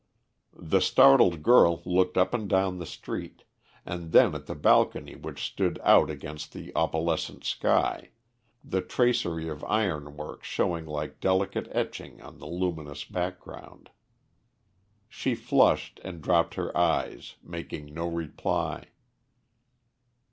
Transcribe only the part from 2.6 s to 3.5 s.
the street,